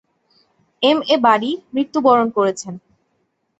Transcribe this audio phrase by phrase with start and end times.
[0.83, 2.73] M A Bari মৃত্যুবরণ করেছেন।